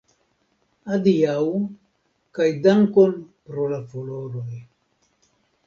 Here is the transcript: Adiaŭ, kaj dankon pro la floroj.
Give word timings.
Adiaŭ, 0.95 1.43
kaj 2.39 2.49
dankon 2.65 3.15
pro 3.51 3.69
la 3.75 3.81
floroj. 3.95 4.45